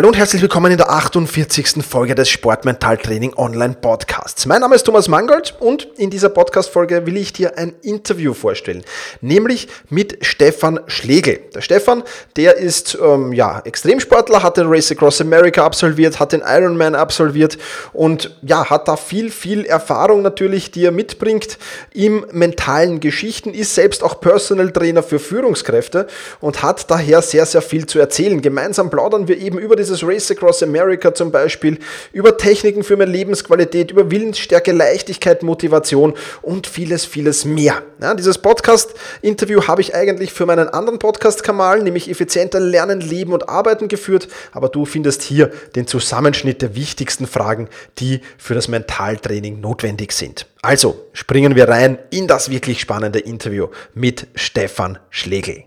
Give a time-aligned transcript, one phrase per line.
[0.00, 1.84] Hallo und herzlich willkommen in der 48.
[1.86, 4.46] Folge des Sportmentaltraining Online Podcasts.
[4.46, 8.82] Mein Name ist Thomas Mangold und in dieser Podcast-Folge will ich dir ein Interview vorstellen,
[9.20, 11.40] nämlich mit Stefan Schlegel.
[11.54, 12.02] Der Stefan,
[12.36, 17.58] der ist ähm, ja Extremsportler, hat den Race Across America absolviert, hat den Ironman absolviert
[17.92, 21.58] und ja, hat da viel, viel Erfahrung natürlich, die er mitbringt
[21.92, 26.06] im mentalen Geschichten, ist selbst auch Personal Trainer für Führungskräfte
[26.40, 28.40] und hat daher sehr, sehr viel zu erzählen.
[28.40, 31.78] Gemeinsam plaudern wir eben über dieses Race Across America zum Beispiel,
[32.12, 37.82] über Techniken für mehr Lebensqualität, über Willensstärke, Leichtigkeit, Motivation und vieles, vieles mehr.
[38.00, 43.48] Ja, dieses Podcast-Interview habe ich eigentlich für meinen anderen Podcast-Kanal, nämlich effizienter Lernen, Leben und
[43.48, 49.60] Arbeiten geführt, aber du findest hier den Zusammenschnitt der wichtigsten Fragen, die für das Mentaltraining
[49.60, 50.46] notwendig sind.
[50.62, 55.64] Also springen wir rein in das wirklich spannende Interview mit Stefan Schlegel.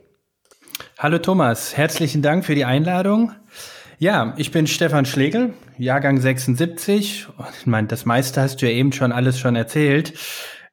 [0.97, 3.33] Hallo Thomas, herzlichen Dank für die Einladung.
[3.99, 7.27] Ja, ich bin Stefan Schlegel, Jahrgang 76.
[7.59, 10.13] Ich meine, das meiste hast du ja eben schon alles schon erzählt.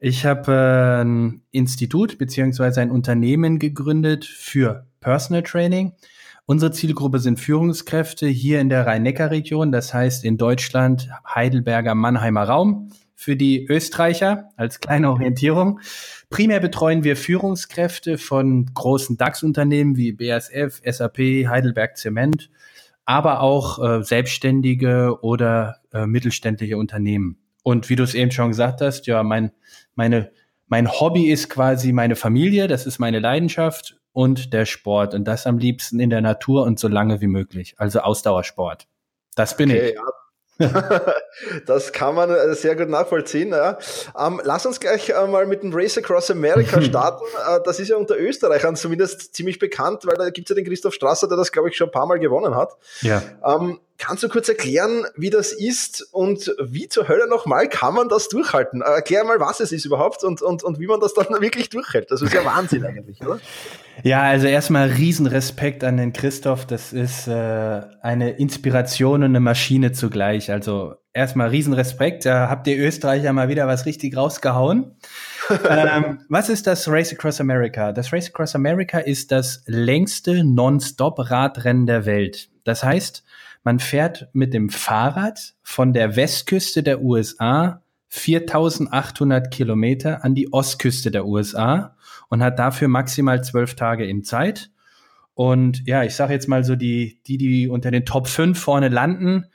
[0.00, 5.92] Ich habe äh, ein Institut beziehungsweise ein Unternehmen gegründet für Personal Training.
[6.46, 12.90] Unsere Zielgruppe sind Führungskräfte hier in der Rhein-Neckar-Region, das heißt in Deutschland Heidelberger Mannheimer Raum
[13.14, 15.80] für die Österreicher als kleine Orientierung.
[16.30, 22.48] Primär betreuen wir Führungskräfte von großen DAX-Unternehmen wie BASF, SAP, Heidelberg Zement
[23.10, 27.38] aber auch äh, selbstständige oder äh, mittelständische Unternehmen.
[27.64, 29.50] Und wie du es eben schon gesagt hast, ja, mein,
[29.96, 30.30] meine,
[30.68, 35.14] mein Hobby ist quasi meine Familie, das ist meine Leidenschaft und der Sport.
[35.14, 37.74] Und das am liebsten in der Natur und so lange wie möglich.
[37.78, 38.86] Also Ausdauersport.
[39.34, 39.94] Das bin okay, ich.
[39.96, 40.02] Ja,
[41.66, 43.50] das kann man äh, sehr gut nachvollziehen.
[43.50, 43.78] Ja.
[44.18, 47.24] Ähm, lass uns gleich äh, mal mit dem Race Across America starten.
[47.48, 50.66] äh, das ist ja unter Österreichern zumindest ziemlich bekannt, weil da gibt es ja den
[50.66, 52.76] Christoph Strasser, der das, glaube ich, schon ein paar Mal gewonnen hat.
[53.00, 53.22] Ja.
[53.44, 58.08] Ähm, Kannst du kurz erklären, wie das ist und wie zur Hölle nochmal kann man
[58.08, 58.80] das durchhalten?
[58.80, 61.68] Äh, erklär mal, was es ist überhaupt und, und, und wie man das dann wirklich
[61.68, 62.10] durchhält.
[62.10, 63.38] Das ist ja Wahnsinn eigentlich, oder?
[64.02, 66.66] Ja, also erstmal Riesenrespekt an den Christoph.
[66.66, 70.50] Das ist äh, eine Inspiration und eine Maschine zugleich.
[70.50, 72.24] Also erstmal Riesenrespekt.
[72.24, 74.96] Da habt ihr Österreicher mal wieder was richtig rausgehauen.
[75.68, 77.92] ähm, was ist das Race Across America?
[77.92, 82.48] Das Race Across America ist das längste Non-Stop-Radrennen der Welt.
[82.64, 83.24] Das heißt,
[83.62, 91.10] man fährt mit dem Fahrrad von der Westküste der USA 4800 Kilometer an die Ostküste
[91.10, 91.96] der USA
[92.28, 94.70] und hat dafür maximal zwölf Tage in Zeit.
[95.34, 98.88] Und ja, ich sage jetzt mal so, die, die, die unter den Top 5 vorne
[98.88, 99.46] landen,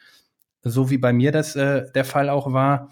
[0.63, 2.89] so wie bei mir das äh, der Fall auch war,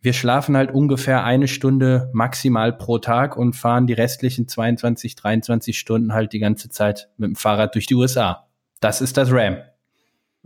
[0.00, 5.78] wir schlafen halt ungefähr eine Stunde maximal pro Tag und fahren die restlichen 22, 23
[5.78, 8.46] Stunden halt die ganze Zeit mit dem Fahrrad durch die USA.
[8.80, 9.56] Das ist das RAM.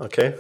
[0.01, 0.35] Okay.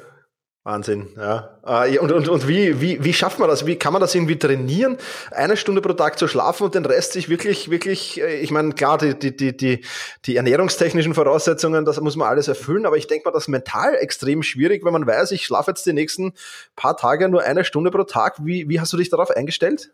[0.63, 1.59] Wahnsinn, ja.
[1.67, 3.67] Äh, und, und, und wie, wie, wie schafft man das?
[3.67, 4.99] Wie kann man das irgendwie trainieren?
[5.31, 8.73] Eine Stunde pro Tag zu schlafen und den Rest sich wirklich, wirklich, äh, ich meine,
[8.73, 9.85] klar, die, die, die, die,
[10.27, 13.95] die ernährungstechnischen Voraussetzungen, das muss man alles erfüllen, aber ich denke mal, das ist mental
[13.97, 16.33] extrem schwierig, wenn man weiß, ich schlafe jetzt die nächsten
[16.77, 18.45] paar Tage nur eine Stunde pro Tag.
[18.45, 19.93] Wie, wie hast du dich darauf eingestellt?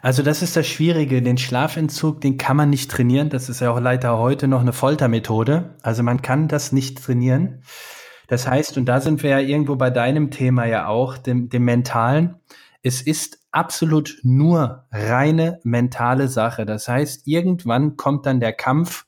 [0.00, 1.22] Also das ist das Schwierige.
[1.22, 3.30] Den Schlafentzug, den kann man nicht trainieren.
[3.30, 5.74] Das ist ja auch leider heute noch eine Foltermethode.
[5.82, 7.62] Also man kann das nicht trainieren.
[8.28, 11.64] Das heißt, und da sind wir ja irgendwo bei deinem Thema ja auch, dem, dem
[11.64, 12.36] Mentalen,
[12.82, 16.66] es ist absolut nur reine mentale Sache.
[16.66, 19.06] Das heißt, irgendwann kommt dann der Kampf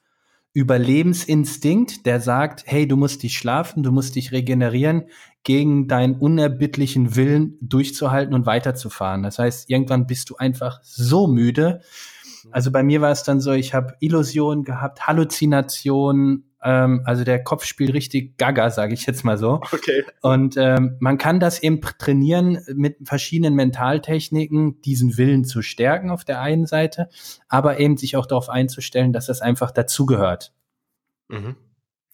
[0.52, 5.06] Überlebensinstinkt, der sagt, hey, du musst dich schlafen, du musst dich regenerieren,
[5.42, 9.24] gegen deinen unerbittlichen Willen durchzuhalten und weiterzufahren.
[9.24, 11.80] Das heißt, irgendwann bist du einfach so müde.
[12.50, 17.44] Also bei mir war es dann so, ich habe Illusionen gehabt, Halluzinationen, ähm, also der
[17.44, 19.60] Kopf spielt richtig gaga, sage ich jetzt mal so.
[19.70, 20.02] Okay.
[20.22, 26.24] Und ähm, man kann das eben trainieren mit verschiedenen Mentaltechniken, diesen Willen zu stärken auf
[26.24, 27.08] der einen Seite,
[27.48, 30.54] aber eben sich auch darauf einzustellen, dass das einfach dazugehört.
[31.28, 31.56] Mhm.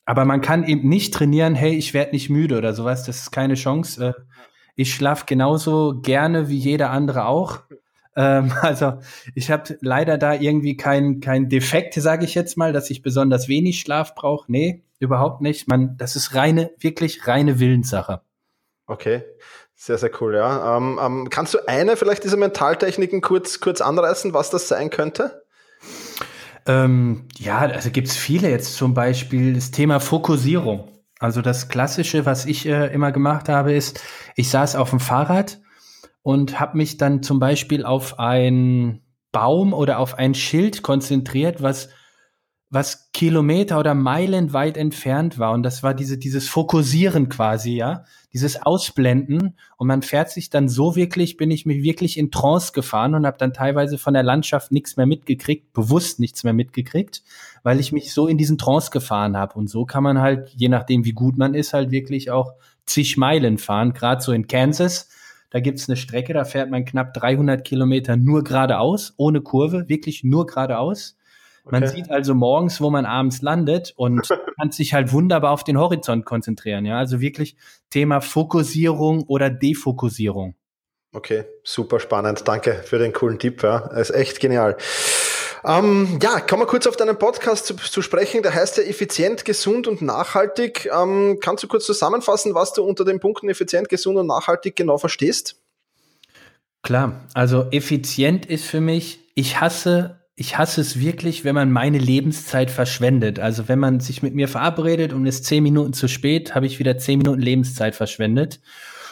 [0.04, 3.30] Aber man kann eben nicht trainieren, hey, ich werde nicht müde oder sowas, das ist
[3.30, 4.04] keine Chance.
[4.04, 4.20] Äh,
[4.74, 7.60] ich schlafe genauso gerne wie jeder andere auch.
[8.20, 8.98] Ähm, also
[9.34, 13.48] ich habe leider da irgendwie kein, kein Defekt, sage ich jetzt mal, dass ich besonders
[13.48, 14.52] wenig Schlaf brauche.
[14.52, 15.68] Nee, überhaupt nicht.
[15.68, 18.20] Man, das ist reine, wirklich reine Willenssache.
[18.86, 19.24] Okay.
[19.74, 20.76] Sehr, sehr cool, ja.
[20.76, 25.42] Ähm, ähm, kannst du eine vielleicht dieser Mentaltechniken kurz, kurz anreißen, was das sein könnte?
[26.66, 30.86] Ähm, ja, also gibt's viele jetzt zum Beispiel das Thema Fokussierung.
[31.18, 34.02] Also das Klassische, was ich äh, immer gemacht habe, ist,
[34.36, 35.60] ich saß auf dem Fahrrad
[36.22, 39.02] und habe mich dann zum Beispiel auf ein
[39.32, 41.88] Baum oder auf ein Schild konzentriert, was
[42.72, 45.52] was Kilometer oder Meilen weit entfernt war.
[45.52, 49.56] Und das war diese, dieses Fokussieren quasi, ja, dieses Ausblenden.
[49.76, 53.26] Und man fährt sich dann so wirklich, bin ich mich wirklich in Trance gefahren und
[53.26, 57.24] habe dann teilweise von der Landschaft nichts mehr mitgekriegt, bewusst nichts mehr mitgekriegt,
[57.64, 59.54] weil ich mich so in diesen Trance gefahren habe.
[59.54, 62.52] Und so kann man halt, je nachdem wie gut man ist, halt wirklich auch
[62.86, 63.94] zig Meilen fahren.
[63.94, 65.08] Gerade so in Kansas,
[65.50, 70.24] da gibt's eine Strecke, da fährt man knapp 300 Kilometer nur geradeaus, ohne Kurve, wirklich
[70.24, 71.16] nur geradeaus.
[71.64, 71.96] Man okay.
[71.96, 74.28] sieht also morgens, wo man abends landet und
[74.60, 76.86] kann sich halt wunderbar auf den Horizont konzentrieren.
[76.86, 77.56] Ja, also wirklich
[77.90, 80.54] Thema Fokussierung oder Defokussierung.
[81.12, 82.46] Okay, super spannend.
[82.46, 83.62] Danke für den coolen Tipp.
[83.62, 84.76] Ja, ist echt genial.
[85.64, 88.42] Ähm, ja, kommen wir kurz auf deinen Podcast zu, zu, sprechen.
[88.42, 90.86] Der heißt ja effizient, gesund und nachhaltig.
[90.86, 94.98] Ähm, kannst du kurz zusammenfassen, was du unter den Punkten effizient, gesund und nachhaltig genau
[94.98, 95.56] verstehst?
[96.82, 101.98] Klar, also effizient ist für mich, ich hasse ich hasse es wirklich, wenn man meine
[101.98, 103.38] Lebenszeit verschwendet.
[103.38, 106.78] Also wenn man sich mit mir verabredet und ist zehn Minuten zu spät, habe ich
[106.78, 108.58] wieder zehn Minuten Lebenszeit verschwendet.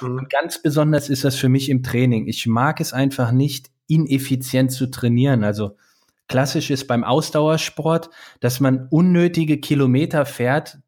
[0.00, 0.20] Mhm.
[0.20, 2.28] Und ganz besonders ist das für mich im Training.
[2.28, 5.44] Ich mag es einfach nicht, ineffizient zu trainieren.
[5.44, 5.76] Also
[6.28, 8.10] klassisch ist beim Ausdauersport,
[8.40, 10.78] dass man unnötige Kilometer fährt,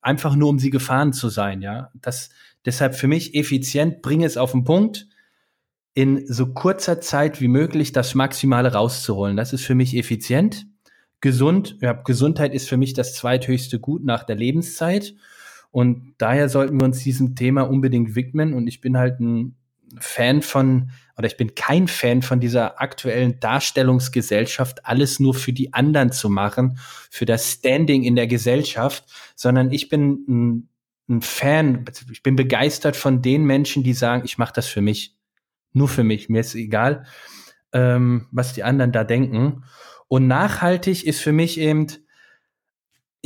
[0.00, 1.62] einfach nur um sie gefahren zu sein.
[1.62, 2.30] Ja, das
[2.64, 5.06] deshalb für mich effizient, bringe es auf den Punkt
[5.94, 9.36] in so kurzer Zeit wie möglich das Maximale rauszuholen.
[9.36, 10.66] Das ist für mich effizient.
[11.22, 15.14] Gesund, ja, Gesundheit ist für mich das zweithöchste Gut nach der Lebenszeit.
[15.70, 18.52] Und daher sollten wir uns diesem Thema unbedingt widmen.
[18.52, 19.56] Und ich bin halt ein
[19.98, 25.72] Fan von, oder ich bin kein Fan von dieser aktuellen Darstellungsgesellschaft, alles nur für die
[25.72, 26.78] anderen zu machen,
[27.10, 29.04] für das Standing in der Gesellschaft,
[29.34, 30.68] sondern ich bin ein,
[31.08, 35.16] ein Fan, ich bin begeistert von den Menschen, die sagen, ich mache das für mich
[35.72, 36.28] nur für mich.
[36.28, 37.04] Mir ist egal,
[37.72, 39.64] ähm, was die anderen da denken.
[40.08, 41.86] Und nachhaltig ist für mich eben,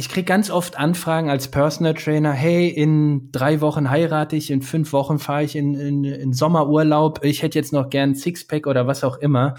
[0.00, 4.62] ich kriege ganz oft Anfragen als Personal Trainer, hey, in drei Wochen heirate ich, in
[4.62, 8.87] fünf Wochen fahre ich in, in, in Sommerurlaub, ich hätte jetzt noch gern Sixpack oder
[8.87, 9.56] was auch immer.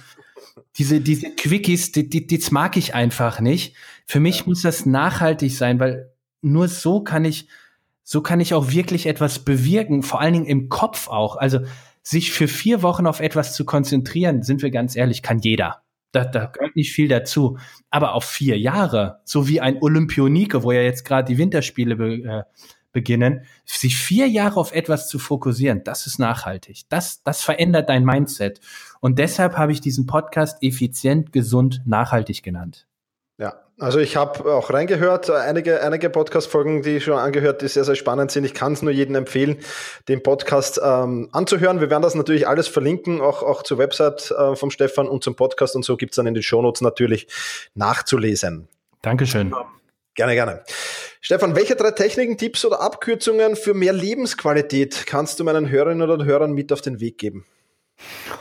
[0.78, 3.76] Diese, diese Quickies, die, die, die mag ich einfach nicht.
[4.08, 4.44] Für mich ja.
[4.48, 6.12] muss das nachhaltig sein, weil
[6.42, 7.48] nur so kann ich,
[8.04, 11.36] so kann ich auch wirklich etwas bewirken, vor allen Dingen im Kopf auch.
[11.36, 11.60] Also
[12.02, 15.84] sich für vier Wochen auf etwas zu konzentrieren, sind wir ganz ehrlich, kann jeder.
[16.12, 17.58] Da, da gehört nicht viel dazu.
[17.90, 22.16] Aber auf vier Jahre, so wie ein Olympionike, wo ja jetzt gerade die Winterspiele be,
[22.16, 22.44] äh,
[22.92, 26.84] beginnen, sich vier Jahre auf etwas zu fokussieren, das ist nachhaltig.
[26.90, 28.60] Das, das verändert dein Mindset.
[29.00, 32.88] Und deshalb habe ich diesen Podcast effizient, gesund, nachhaltig genannt.
[33.82, 38.30] Also ich habe auch reingehört, einige, einige Podcast-Folgen, die schon angehört, die sehr, sehr spannend
[38.30, 38.44] sind.
[38.44, 39.58] Ich kann es nur jedem empfehlen,
[40.08, 41.82] den Podcast ähm, anzuhören.
[41.82, 45.36] Wir werden das natürlich alles verlinken, auch, auch zur Website äh, vom Stefan und zum
[45.36, 47.28] Podcast und so gibt es dann in den Shownotes natürlich
[47.74, 48.68] nachzulesen.
[49.02, 49.52] Dankeschön.
[50.14, 50.64] Gerne, gerne.
[51.20, 56.24] Stefan, welche drei Techniken, Tipps oder Abkürzungen für mehr Lebensqualität kannst du meinen Hörerinnen oder
[56.24, 57.48] Hörern mit auf den Weg geben?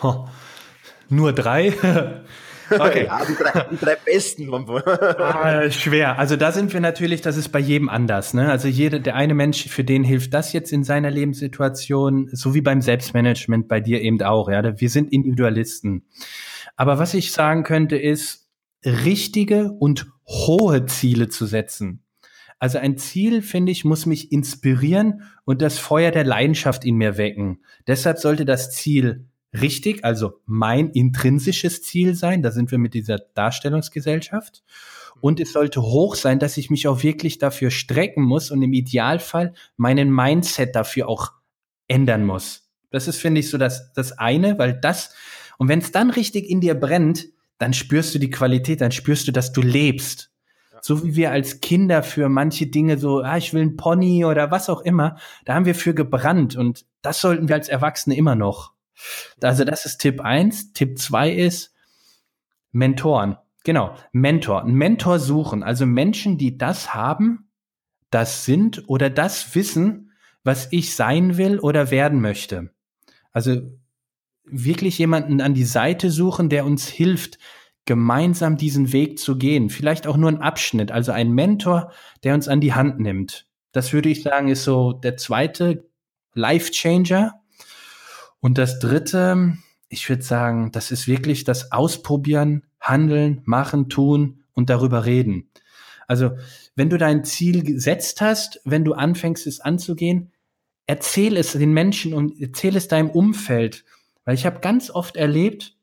[0.03, 0.27] Oh,
[1.09, 1.73] nur drei?
[2.71, 3.07] Okay.
[3.07, 4.49] ja, die drei, die drei besten.
[5.19, 6.19] ah, schwer.
[6.19, 8.35] Also da sind wir natürlich, das ist bei jedem anders.
[8.35, 8.51] Ne?
[8.51, 12.61] Also jeder, der eine Mensch, für den hilft das jetzt in seiner Lebenssituation, so wie
[12.61, 14.49] beim Selbstmanagement bei dir eben auch.
[14.49, 16.05] Ja, wir sind Individualisten.
[16.77, 18.49] Aber was ich sagen könnte, ist
[18.85, 22.05] richtige und hohe Ziele zu setzen.
[22.59, 27.17] Also ein Ziel, finde ich, muss mich inspirieren und das Feuer der Leidenschaft in mir
[27.17, 27.65] wecken.
[27.87, 32.43] Deshalb sollte das Ziel richtig, also mein intrinsisches Ziel sein.
[32.43, 34.63] Da sind wir mit dieser Darstellungsgesellschaft.
[35.21, 38.73] Und es sollte hoch sein, dass ich mich auch wirklich dafür strecken muss und im
[38.73, 41.33] Idealfall meinen Mindset dafür auch
[41.89, 42.71] ändern muss.
[42.91, 45.15] Das ist, finde ich, so das, das eine, weil das,
[45.59, 47.29] und wenn es dann richtig in dir brennt,
[47.59, 50.31] dann spürst du die Qualität, dann spürst du, dass du lebst.
[50.83, 54.51] So wie wir als Kinder für manche Dinge so, ah, ich will ein Pony oder
[54.51, 58.35] was auch immer, da haben wir für gebrannt und das sollten wir als Erwachsene immer
[58.35, 58.70] noch.
[59.43, 60.73] Also das ist Tipp eins.
[60.73, 61.75] Tipp zwei ist
[62.73, 63.37] Mentoren.
[63.65, 64.65] Genau, Mentor.
[64.65, 65.63] Mentor suchen.
[65.63, 67.51] Also Menschen, die das haben,
[68.11, 72.71] das sind oder das wissen, was ich sein will oder werden möchte.
[73.33, 73.61] Also
[74.45, 77.39] wirklich jemanden an die Seite suchen, der uns hilft,
[77.85, 79.71] gemeinsam diesen Weg zu gehen.
[79.71, 81.93] Vielleicht auch nur ein Abschnitt, also ein Mentor,
[82.25, 83.47] der uns an die Hand nimmt.
[83.73, 85.89] Das würde ich sagen, ist so der zweite
[86.35, 87.40] Life Changer.
[88.41, 89.57] Und das Dritte,
[89.89, 95.51] ich würde sagen, das ist wirklich das Ausprobieren, Handeln, Machen, Tun und darüber reden.
[96.07, 96.33] Also,
[96.75, 100.33] wenn du dein Ziel gesetzt hast, wenn du anfängst, es anzugehen,
[100.87, 103.85] erzähl es den Menschen und erzähl es deinem Umfeld.
[104.25, 105.77] Weil ich habe ganz oft erlebt,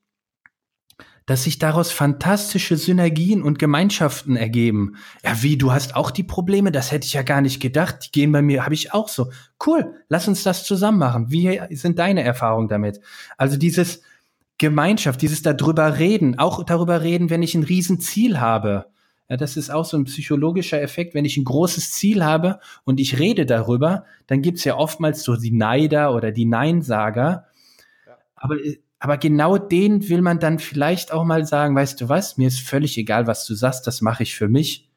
[1.28, 4.96] dass sich daraus fantastische Synergien und Gemeinschaften ergeben.
[5.24, 6.72] Ja, wie, du hast auch die Probleme?
[6.72, 7.98] Das hätte ich ja gar nicht gedacht.
[8.06, 9.30] Die gehen bei mir, habe ich auch so.
[9.64, 11.30] Cool, lass uns das zusammen machen.
[11.30, 13.02] Wie sind deine Erfahrungen damit?
[13.38, 14.02] Also dieses
[14.58, 18.86] Gemeinschaft, dieses darüber reden, auch darüber reden, wenn ich ein Riesenziel habe.
[19.30, 21.14] Ja, das ist auch so ein psychologischer Effekt.
[21.14, 25.36] Wenn ich ein großes Ziel habe und ich rede darüber, dann gibt's ja oftmals so
[25.36, 27.48] die Neider oder die Neinsager.
[28.06, 28.18] Ja.
[28.36, 28.56] Aber,
[29.00, 32.60] aber genau den will man dann vielleicht auch mal sagen, weißt du was, mir ist
[32.60, 34.90] völlig egal, was du sagst, das mache ich für mich.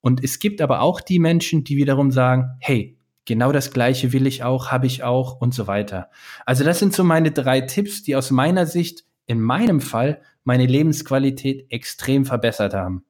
[0.00, 4.26] Und es gibt aber auch die Menschen, die wiederum sagen, hey, genau das Gleiche will
[4.26, 6.10] ich auch, habe ich auch und so weiter.
[6.46, 10.66] Also das sind so meine drei Tipps, die aus meiner Sicht in meinem Fall meine
[10.66, 13.04] Lebensqualität extrem verbessert haben.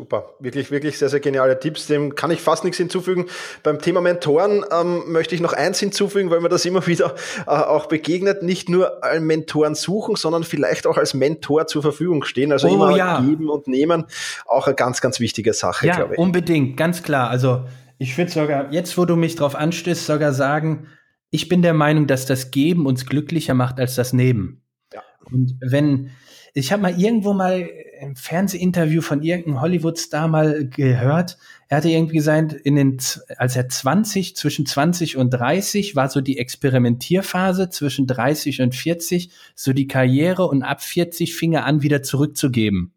[0.00, 1.86] Super, wirklich, wirklich sehr, sehr geniale Tipps.
[1.86, 3.26] Dem kann ich fast nichts hinzufügen.
[3.62, 7.16] Beim Thema Mentoren ähm, möchte ich noch eins hinzufügen, weil mir das immer wieder
[7.46, 8.42] äh, auch begegnet.
[8.42, 12.50] Nicht nur als Mentoren suchen, sondern vielleicht auch als Mentor zur Verfügung stehen.
[12.50, 13.20] Also oh, immer ja.
[13.20, 14.06] geben und nehmen.
[14.46, 16.18] Auch eine ganz, ganz wichtige Sache, ja, glaube ich.
[16.18, 17.28] Unbedingt, ganz klar.
[17.28, 17.66] Also
[17.98, 20.86] ich würde sogar, jetzt wo du mich drauf anstößt, sogar sagen,
[21.28, 24.62] ich bin der Meinung, dass das Geben uns glücklicher macht als das Nehmen.
[24.94, 25.02] Ja.
[25.30, 26.10] Und wenn,
[26.54, 27.68] ich habe mal irgendwo mal
[28.00, 31.36] im Fernsehinterview von irgendeinem Hollywood-Star mal gehört.
[31.68, 32.98] Er hatte irgendwie gesagt, in den,
[33.36, 39.30] als er 20, zwischen 20 und 30 war so die Experimentierphase, zwischen 30 und 40
[39.54, 42.94] so die Karriere und ab 40 fing er an, wieder zurückzugeben.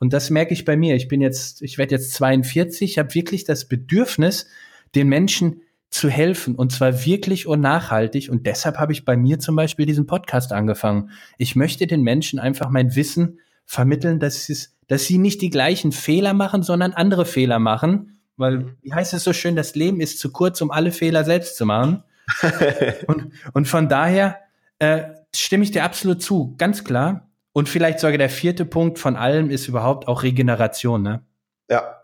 [0.00, 0.96] Und das merke ich bei mir.
[0.96, 4.46] Ich bin jetzt, ich werde jetzt 42, habe wirklich das Bedürfnis,
[4.94, 8.30] den Menschen zu helfen und zwar wirklich und nachhaltig.
[8.30, 11.10] Und deshalb habe ich bei mir zum Beispiel diesen Podcast angefangen.
[11.36, 15.90] Ich möchte den Menschen einfach mein Wissen vermitteln, dass, es, dass sie nicht die gleichen
[15.92, 18.20] Fehler machen, sondern andere Fehler machen.
[18.36, 18.76] Weil, mhm.
[18.82, 21.66] wie heißt es so schön, das Leben ist zu kurz, um alle Fehler selbst zu
[21.66, 22.04] machen.
[23.08, 24.38] und, und von daher
[24.78, 25.02] äh,
[25.34, 27.28] stimme ich dir absolut zu, ganz klar.
[27.52, 31.02] Und vielleicht sogar der vierte Punkt von allem ist überhaupt auch Regeneration.
[31.02, 31.24] Ne?
[31.68, 31.99] Ja,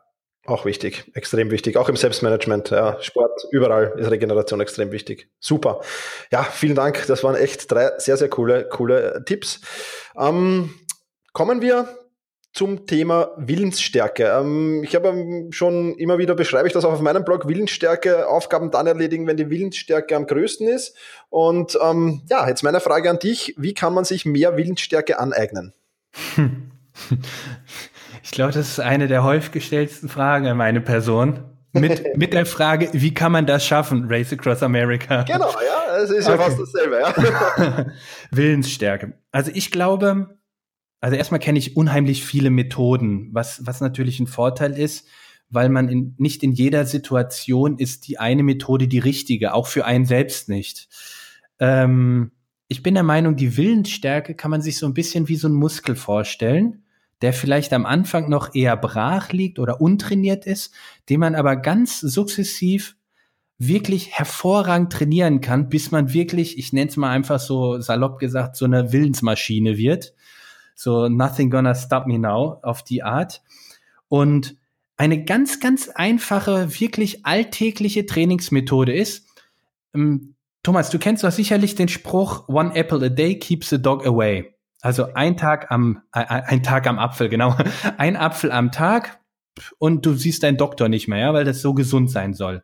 [0.46, 1.76] auch wichtig, extrem wichtig.
[1.76, 5.28] Auch im Selbstmanagement, ja, Sport, überall ist Regeneration extrem wichtig.
[5.40, 5.80] Super.
[6.30, 7.04] Ja, vielen Dank.
[7.06, 9.60] Das waren echt drei sehr, sehr coole, coole Tipps.
[10.18, 10.74] Ähm,
[11.36, 11.86] Kommen wir
[12.54, 14.24] zum Thema Willensstärke.
[14.24, 18.70] Ähm, ich habe schon immer wieder beschreibe ich das auch auf meinem Blog, Willensstärke, Aufgaben
[18.70, 20.96] dann erledigen, wenn die Willensstärke am größten ist.
[21.28, 25.74] Und ähm, ja, jetzt meine Frage an dich, wie kann man sich mehr Willensstärke aneignen?
[28.26, 31.44] Ich glaube, das ist eine der häufig gestellten Fragen an meine Person.
[31.72, 35.22] Mit, mit der Frage, wie kann man das schaffen, Race Across America?
[35.22, 36.36] Genau, ja, es ist okay.
[36.36, 37.86] ja fast dasselbe, ja.
[38.32, 39.12] Willensstärke.
[39.30, 40.40] Also ich glaube,
[41.00, 45.06] also erstmal kenne ich unheimlich viele Methoden, was, was natürlich ein Vorteil ist,
[45.48, 49.84] weil man in, nicht in jeder Situation ist die eine Methode die richtige, auch für
[49.84, 50.88] einen selbst nicht.
[51.60, 52.32] Ähm,
[52.66, 55.54] ich bin der Meinung, die Willensstärke kann man sich so ein bisschen wie so ein
[55.54, 56.82] Muskel vorstellen,
[57.22, 60.72] der vielleicht am Anfang noch eher brach liegt oder untrainiert ist,
[61.08, 62.96] den man aber ganz sukzessiv
[63.58, 68.56] wirklich hervorragend trainieren kann, bis man wirklich, ich nenne es mal einfach so salopp gesagt,
[68.56, 70.12] so eine Willensmaschine wird
[70.76, 73.42] so Nothing Gonna Stop Me Now auf die Art.
[74.08, 74.56] Und
[74.96, 79.26] eine ganz, ganz einfache, wirklich alltägliche Trainingsmethode ist,
[79.94, 84.04] ähm, Thomas, du kennst doch sicherlich den Spruch, one apple a day keeps the dog
[84.06, 84.52] away.
[84.80, 87.56] Also ein Tag am, äh, ein Tag am Apfel, genau.
[87.96, 89.20] Ein Apfel am Tag
[89.78, 92.62] und du siehst deinen Doktor nicht mehr, ja, weil das so gesund sein soll.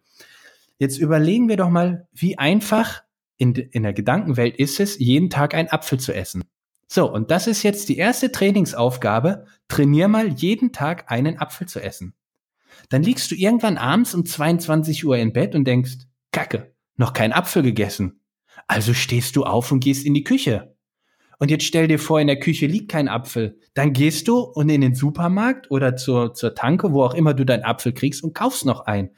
[0.78, 3.02] Jetzt überlegen wir doch mal, wie einfach
[3.38, 6.45] in, in der Gedankenwelt ist es, jeden Tag einen Apfel zu essen.
[6.87, 9.47] So, und das ist jetzt die erste Trainingsaufgabe.
[9.69, 12.14] Trainier mal jeden Tag einen Apfel zu essen.
[12.90, 17.33] Dann liegst du irgendwann abends um 22 Uhr im Bett und denkst, Kacke, noch kein
[17.33, 18.21] Apfel gegessen.
[18.66, 20.71] Also stehst du auf und gehst in die Küche.
[21.42, 23.58] Und jetzt stell dir vor, in der Küche liegt kein Apfel.
[23.75, 27.44] Dann gehst du und in den Supermarkt oder zur, zur Tanke, wo auch immer du
[27.44, 29.11] deinen Apfel kriegst und kaufst noch einen.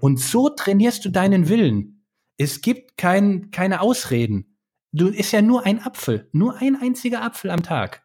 [0.00, 2.02] Und so trainierst du deinen Willen.
[2.36, 4.56] Es gibt kein, keine Ausreden.
[4.90, 8.02] Du ist ja nur ein Apfel, nur ein einziger Apfel am Tag.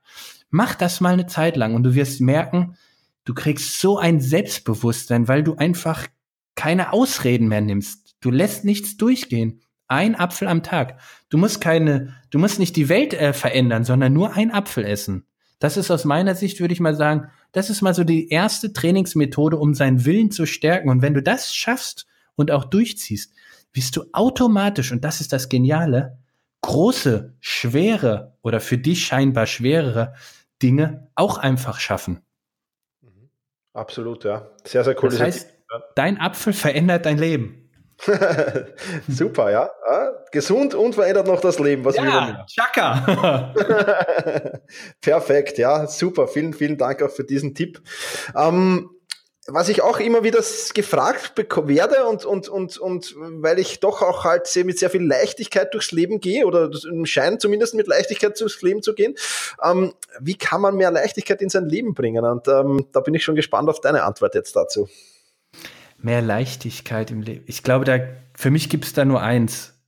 [0.51, 2.77] Mach das mal eine Zeit lang und du wirst merken,
[3.25, 6.05] du kriegst so ein Selbstbewusstsein, weil du einfach
[6.53, 8.17] keine Ausreden mehr nimmst.
[8.21, 9.61] Du lässt nichts durchgehen.
[9.93, 10.99] Ein Apfel am Tag.
[11.29, 15.27] Du musst keine, du musst nicht die Welt äh, verändern, sondern nur ein Apfel essen.
[15.59, 18.73] Das ist aus meiner Sicht, würde ich mal sagen, das ist mal so die erste
[18.73, 20.89] Trainingsmethode, um seinen Willen zu stärken.
[20.89, 23.35] Und wenn du das schaffst und auch durchziehst,
[23.71, 26.17] wirst du automatisch, und das ist das Geniale,
[26.61, 30.15] große, schwere oder für dich scheinbar schwerere
[30.63, 32.21] Dinge auch einfach schaffen.
[33.01, 33.29] Mhm.
[33.73, 34.49] Absolut, ja.
[34.63, 35.11] Sehr, sehr cool.
[35.11, 35.53] Das heißt,
[35.95, 37.62] dein Apfel verändert dein Leben.
[39.07, 39.71] Super, ja.
[39.85, 43.53] Ah, gesund und verändert noch das Leben, was ja, wir Chaka.
[45.01, 46.27] Perfekt, ja, super.
[46.27, 47.81] Vielen, vielen Dank auch für diesen Tipp.
[48.35, 48.89] Ähm,
[49.47, 50.41] was ich auch immer wieder
[50.73, 55.05] gefragt werde und, und, und, und weil ich doch auch halt sehr, mit sehr viel
[55.05, 56.69] Leichtigkeit durchs Leben gehe oder
[57.03, 59.15] scheint zumindest mit Leichtigkeit durchs Leben zu gehen,
[59.61, 62.23] ähm, wie kann man mehr Leichtigkeit in sein Leben bringen?
[62.23, 64.87] Und ähm, da bin ich schon gespannt auf deine Antwort jetzt dazu.
[66.03, 67.43] Mehr Leichtigkeit im Leben.
[67.47, 67.99] Ich glaube, da,
[68.35, 69.81] für mich gibt es da nur eins.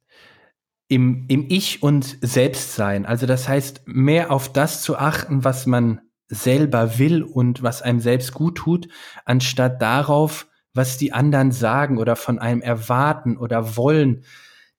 [0.87, 3.05] Im, Im Ich und Selbstsein.
[3.05, 7.99] Also das heißt, mehr auf das zu achten, was man selber will und was einem
[7.99, 8.87] selbst gut tut,
[9.25, 14.23] anstatt darauf, was die anderen sagen oder von einem erwarten oder wollen.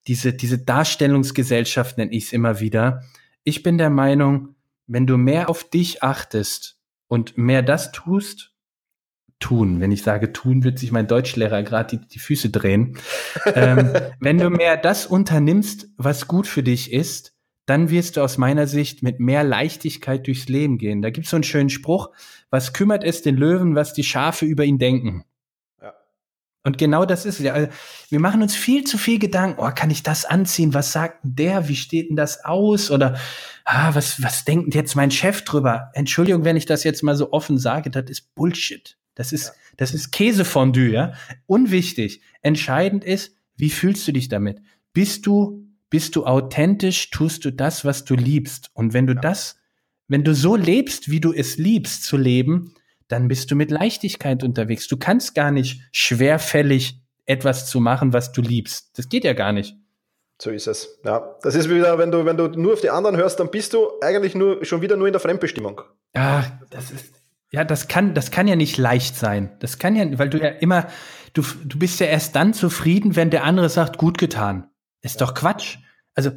[0.07, 3.03] Diese, diese Darstellungsgesellschaft nenne ich es immer wieder.
[3.45, 4.55] Ich bin der Meinung,
[4.87, 8.56] wenn du mehr auf dich achtest und mehr das tust,
[9.39, 9.81] tun.
[9.81, 12.99] Wenn ich sage tun, wird sich mein Deutschlehrer gerade die, die, Füße drehen.
[13.55, 13.91] ähm,
[14.21, 17.35] wenn du mehr das unternimmst, was gut für dich ist,
[17.67, 21.03] dann wirst du aus meiner Sicht mit mehr Leichtigkeit durchs Leben gehen.
[21.03, 22.11] Da gibt es so einen schönen Spruch,
[22.49, 25.25] was kümmert es den Löwen, was die Schafe über ihn denken?
[25.83, 25.93] Ja.
[26.63, 27.45] Und genau das ist es.
[27.45, 27.69] Ja.
[28.09, 30.75] Wir machen uns viel zu viel Gedanken, oh, kann ich das anziehen?
[30.75, 31.69] Was sagt denn der?
[31.69, 32.93] Wie steht denn das aus?
[32.93, 33.19] Oder
[33.65, 35.91] ah, was, was denkt jetzt mein Chef drüber?
[35.93, 38.97] Entschuldigung, wenn ich das jetzt mal so offen sage, das ist Bullshit.
[39.17, 39.53] Das ist, ja.
[39.79, 41.15] das ist Käsefondue, ja.
[41.47, 42.21] Unwichtig.
[42.43, 44.61] Entscheidend ist, wie fühlst du dich damit?
[44.93, 48.71] Bist du bist du authentisch, tust du das, was du liebst.
[48.75, 49.21] Und wenn du ja.
[49.21, 49.57] das,
[50.09, 52.75] wenn du so lebst, wie du es liebst zu leben,
[53.09, 54.89] dann bist du mit Leichtigkeit unterwegs.
[54.89, 58.99] Du kannst gar nicht schwerfällig etwas zu machen, was du liebst.
[58.99, 59.77] Das geht ja gar nicht.
[60.41, 60.99] So ist es.
[61.05, 63.73] Ja, das ist wieder, wenn du, wenn du nur auf die anderen hörst, dann bist
[63.73, 65.81] du eigentlich nur schon wieder nur in der Fremdbestimmung.
[66.15, 67.16] Ja, das ist
[67.51, 69.57] ja, das kann, das kann ja nicht leicht sein.
[69.61, 70.89] Das kann ja, weil du ja immer,
[71.33, 74.69] du, du bist ja erst dann zufrieden, wenn der andere sagt, gut getan.
[75.03, 75.79] Ist doch Quatsch.
[76.15, 76.33] Also,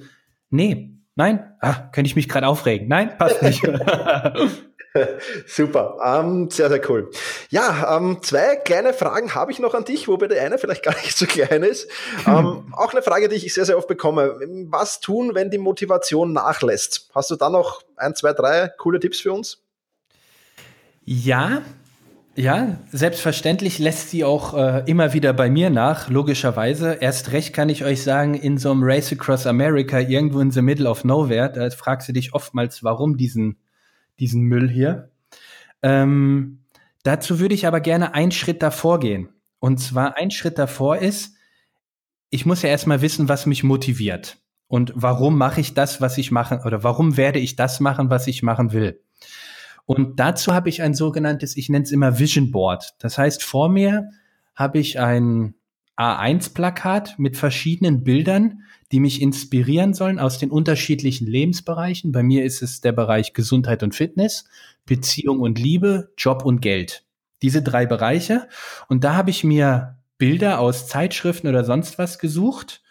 [0.49, 2.88] nee, nein, ah, könnte ich mich gerade aufregen.
[2.88, 3.63] Nein, passt nicht.
[5.47, 7.12] Super, ähm, sehr, sehr cool.
[7.49, 10.95] Ja, ähm, zwei kleine Fragen habe ich noch an dich, wobei der eine vielleicht gar
[10.95, 11.89] nicht so klein ist.
[12.27, 14.39] Ähm, auch eine Frage, die ich sehr, sehr oft bekomme.
[14.67, 17.10] Was tun, wenn die Motivation nachlässt?
[17.13, 19.63] Hast du da noch ein, zwei, drei coole Tipps für uns?
[21.12, 21.63] Ja,
[22.36, 27.00] ja, selbstverständlich lässt sie auch äh, immer wieder bei mir nach, logischerweise.
[27.02, 30.62] Erst recht kann ich euch sagen, in so einem Race Across America, irgendwo in the
[30.62, 33.58] middle of nowhere, da fragst du dich oftmals, warum diesen,
[34.19, 35.10] diesen Müll hier.
[35.82, 36.60] Ähm,
[37.02, 39.30] dazu würde ich aber gerne einen Schritt davor gehen.
[39.58, 41.34] Und zwar ein Schritt davor ist,
[42.30, 44.38] ich muss ja erstmal wissen, was mich motiviert.
[44.67, 48.28] Und warum mache ich das, was ich mache, oder warum werde ich das machen, was
[48.28, 49.02] ich machen will.
[49.89, 52.93] Und dazu habe ich ein sogenanntes, ich nenne es immer Vision Board.
[52.99, 54.12] Das heißt, vor mir
[54.54, 55.56] habe ich ein
[55.97, 62.12] A1-Plakat mit verschiedenen Bildern, die mich inspirieren sollen aus den unterschiedlichen Lebensbereichen.
[62.12, 64.45] Bei mir ist es der Bereich Gesundheit und Fitness,
[64.86, 67.04] Beziehung und Liebe, Job und Geld.
[67.41, 68.47] Diese drei Bereiche.
[68.89, 72.84] Und da habe ich mir Bilder aus Zeitschriften oder sonst was gesucht,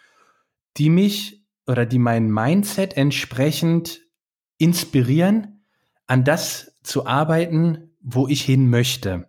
[0.78, 4.00] die mich oder die mein Mindset entsprechend
[4.58, 5.57] inspirieren,
[6.08, 9.28] an das zu arbeiten, wo ich hin möchte.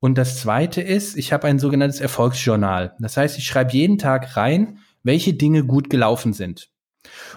[0.00, 2.94] Und das zweite ist, ich habe ein sogenanntes Erfolgsjournal.
[2.98, 6.68] Das heißt, ich schreibe jeden Tag rein, welche Dinge gut gelaufen sind.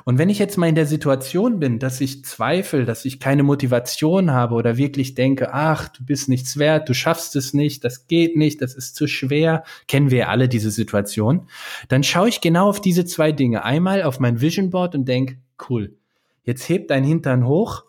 [0.06, 3.44] Und wenn ich jetzt mal in der Situation bin, dass ich zweifle, dass ich keine
[3.44, 8.08] Motivation habe oder wirklich denke, ach, du bist nichts wert, du schaffst es nicht, das
[8.08, 11.48] geht nicht, das ist zu schwer, kennen wir alle diese Situation,
[11.90, 13.64] dann schaue ich genau auf diese zwei Dinge.
[13.64, 15.38] Einmal auf mein Vision Board und denke,
[15.70, 15.98] cool,
[16.44, 17.84] jetzt heb dein Hintern hoch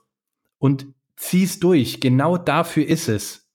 [0.59, 2.01] und zieh's durch.
[2.01, 3.49] Genau dafür ist es.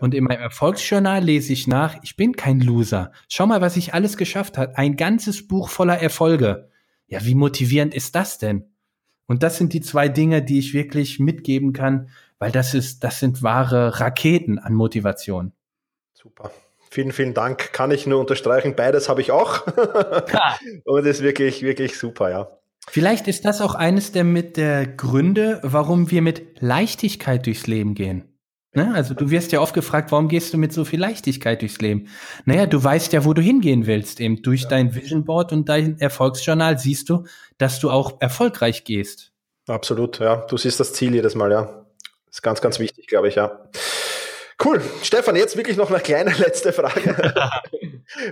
[0.00, 3.12] Und in meinem Erfolgsjournal lese ich nach, ich bin kein Loser.
[3.28, 4.76] Schau mal, was ich alles geschafft habe.
[4.78, 6.70] Ein ganzes Buch voller Erfolge.
[7.06, 8.70] Ja, wie motivierend ist das denn?
[9.26, 12.08] Und das sind die zwei Dinge, die ich wirklich mitgeben kann,
[12.38, 15.52] weil das ist, das sind wahre Raketen an Motivation.
[16.14, 16.50] Super.
[16.90, 17.72] Vielen, vielen Dank.
[17.72, 18.74] Kann ich nur unterstreichen.
[18.74, 19.66] Beides habe ich auch.
[20.84, 22.59] Und ist wirklich, wirklich super, ja.
[22.88, 27.94] Vielleicht ist das auch eines der mit der Gründe, warum wir mit Leichtigkeit durchs Leben
[27.94, 28.24] gehen.
[28.72, 28.94] Ne?
[28.94, 32.08] Also du wirst ja oft gefragt, warum gehst du mit so viel Leichtigkeit durchs Leben?
[32.44, 34.20] Naja, du weißt ja, wo du hingehen willst.
[34.20, 34.68] Eben durch ja.
[34.68, 37.24] dein Vision Board und dein Erfolgsjournal siehst du,
[37.58, 39.32] dass du auch erfolgreich gehst.
[39.66, 40.36] Absolut, ja.
[40.36, 41.62] Du siehst das Ziel jedes Mal, ja.
[42.26, 43.68] Das ist ganz, ganz wichtig, glaube ich, ja.
[44.64, 44.80] Cool.
[45.02, 47.34] Stefan, jetzt wirklich noch eine kleine letzte Frage.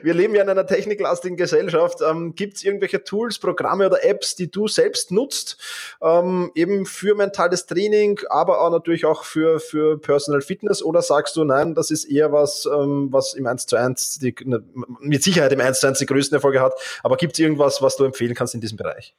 [0.02, 2.00] Wir leben ja in einer techniklastigen Gesellschaft.
[2.08, 5.56] Ähm, Gibt es irgendwelche Tools, Programme oder Apps, die du selbst nutzt,
[6.02, 10.82] ähm, eben für mentales Training, aber auch natürlich auch für, für Personal Fitness?
[10.82, 14.34] Oder sagst du, nein, das ist eher was, ähm, was im 1 zu 1 die,
[14.44, 14.62] ne,
[15.00, 17.96] mit Sicherheit im 1 zu 1 die größten Erfolge hat, aber gibt es irgendwas, was
[17.96, 19.14] du empfehlen kannst in diesem Bereich?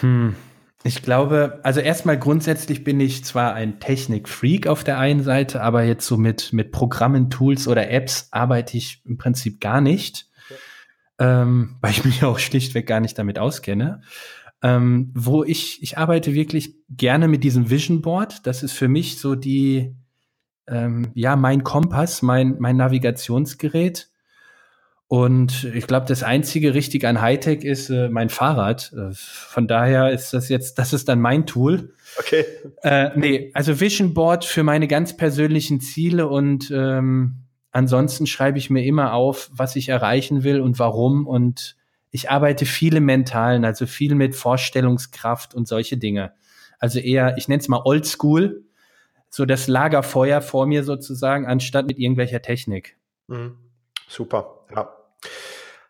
[0.00, 0.34] Hm.
[0.86, 5.82] Ich glaube, also erstmal grundsätzlich bin ich zwar ein Technik-Freak auf der einen Seite, aber
[5.82, 10.60] jetzt so mit, mit Programmen, Tools oder Apps arbeite ich im Prinzip gar nicht, okay.
[11.20, 14.02] ähm, weil ich mich auch schlichtweg gar nicht damit auskenne.
[14.62, 18.46] Ähm, wo ich, ich arbeite wirklich gerne mit diesem Vision Board.
[18.46, 19.96] Das ist für mich so die,
[20.66, 24.10] ähm, ja, mein Kompass, mein, mein Navigationsgerät.
[25.06, 28.92] Und ich glaube, das einzige richtig an Hightech ist äh, mein Fahrrad.
[28.96, 31.92] Äh, von daher ist das jetzt, das ist dann mein Tool.
[32.18, 32.44] Okay.
[32.82, 38.70] Äh, nee, also Vision Board für meine ganz persönlichen Ziele und ähm, ansonsten schreibe ich
[38.70, 41.26] mir immer auf, was ich erreichen will und warum.
[41.26, 41.76] Und
[42.10, 46.32] ich arbeite viel im Mentalen, also viel mit Vorstellungskraft und solche Dinge.
[46.78, 48.64] Also eher, ich nenne es mal Oldschool,
[49.28, 52.96] so das Lagerfeuer vor mir sozusagen, anstatt mit irgendwelcher Technik.
[53.26, 53.58] Mhm.
[54.08, 54.92] Super, ja.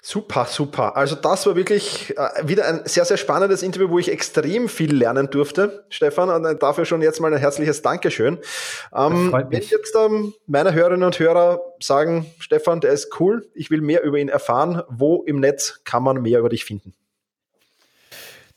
[0.06, 0.98] Super, super.
[0.98, 4.94] Also das war wirklich äh, wieder ein sehr, sehr spannendes Interview, wo ich extrem viel
[4.94, 6.28] lernen durfte, Stefan.
[6.28, 8.38] Und äh, dafür schon jetzt mal ein herzliches Dankeschön.
[8.94, 13.80] Ähm, wenn jetzt ähm, meine Hörerinnen und Hörer sagen, Stefan, der ist cool, ich will
[13.80, 16.92] mehr über ihn erfahren, wo im Netz kann man mehr über dich finden?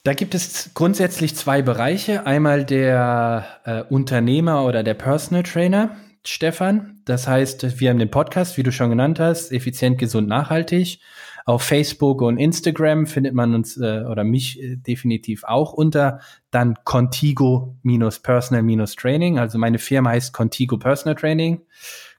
[0.03, 2.25] Da gibt es grundsätzlich zwei Bereiche.
[2.25, 5.95] Einmal der äh, Unternehmer oder der Personal Trainer
[6.27, 6.99] Stefan.
[7.05, 10.99] Das heißt, wir haben den Podcast, wie du schon genannt hast, effizient, gesund, nachhaltig.
[11.45, 16.19] Auf Facebook und Instagram findet man uns äh, oder mich äh, definitiv auch unter
[16.51, 19.39] dann Contigo-Personal-Training.
[19.39, 21.61] Also meine Firma heißt Contigo Personal Training.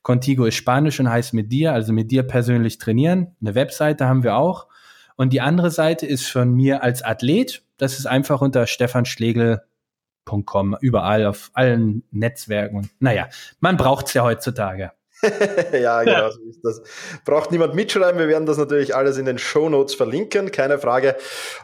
[0.02, 3.36] Contigo ist Spanisch und heißt mit dir, also mit dir persönlich trainieren.
[3.42, 4.68] Eine Webseite haben wir auch.
[5.16, 7.62] Und die andere Seite ist von mir als Athlet.
[7.76, 9.60] Das ist einfach unter Stefan Schlegel
[10.80, 12.90] überall auf allen Netzwerken.
[12.98, 13.28] Naja,
[13.60, 14.92] man braucht es ja heutzutage.
[15.72, 16.80] ja, genau, so ist das.
[17.24, 18.20] Braucht niemand mitschreiben.
[18.20, 21.16] Wir werden das natürlich alles in den Show Notes verlinken, keine Frage.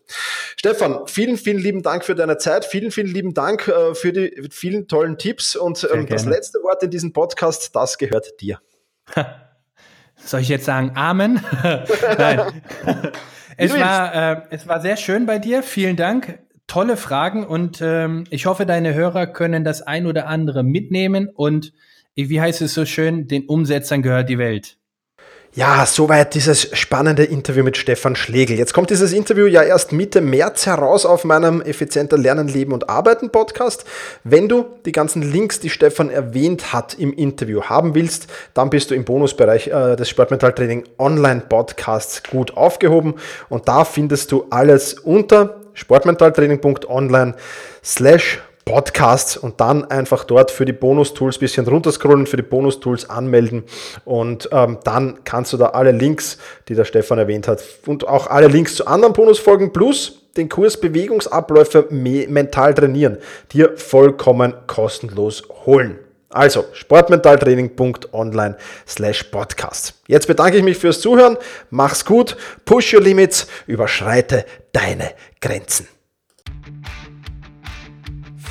[0.56, 2.64] Stefan, vielen, vielen lieben Dank für deine Zeit.
[2.64, 5.58] Vielen, vielen lieben Dank äh, für die vielen tollen Tipps.
[5.58, 8.60] Und ähm, das letzte Wort in diesem Podcast Podcast, das gehört dir.
[10.18, 11.42] Soll ich jetzt sagen Amen?
[12.18, 12.62] Nein.
[13.58, 15.64] es, war, äh, es war sehr schön bei dir.
[15.64, 16.40] Vielen Dank.
[16.68, 21.74] Tolle Fragen und ähm, ich hoffe, deine Hörer können das ein oder andere mitnehmen und
[22.16, 24.78] wie heißt es so schön, den Umsetzern gehört die Welt.
[25.56, 28.58] Ja, soweit dieses spannende Interview mit Stefan Schlegel.
[28.58, 32.90] Jetzt kommt dieses Interview ja erst Mitte März heraus auf meinem Effizienter Lernen, Leben und
[32.90, 33.86] Arbeiten Podcast.
[34.24, 38.90] Wenn du die ganzen Links, die Stefan erwähnt hat im Interview haben willst, dann bist
[38.90, 43.14] du im Bonusbereich äh, des Sportmentaltraining Online Podcasts gut aufgehoben
[43.48, 47.36] und da findest du alles unter sportmentaltraining.online
[47.84, 53.64] slash Podcasts und dann einfach dort für die Bonus-Tools bisschen runterscrollen, für die Bonus-Tools anmelden
[54.06, 58.28] und ähm, dann kannst du da alle Links, die der Stefan erwähnt hat und auch
[58.28, 63.18] alle Links zu anderen Bonusfolgen plus den Kurs Bewegungsabläufe mental trainieren
[63.52, 66.00] dir vollkommen kostenlos holen.
[66.30, 69.94] Also sportmentaltraining.online slash podcast.
[70.08, 71.38] Jetzt bedanke ich mich fürs Zuhören,
[71.70, 75.88] mach's gut, push your limits, überschreite deine Grenzen.